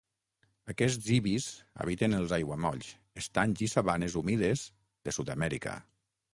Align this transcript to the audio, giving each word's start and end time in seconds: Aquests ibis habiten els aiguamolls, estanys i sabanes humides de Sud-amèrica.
Aquests 0.71 1.09
ibis 1.17 1.49
habiten 1.83 2.17
els 2.21 2.33
aiguamolls, 2.39 2.89
estanys 3.23 3.63
i 3.69 3.71
sabanes 3.77 4.19
humides 4.25 4.67
de 5.09 5.19
Sud-amèrica. 5.21 5.79